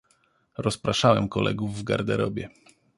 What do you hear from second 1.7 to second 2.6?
w garderobie.